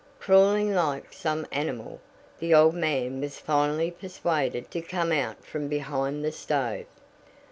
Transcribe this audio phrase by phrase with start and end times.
[0.19, 1.99] Crawling like some animal,
[2.39, 6.85] the old man was finally persuaded to come out from behind the stove.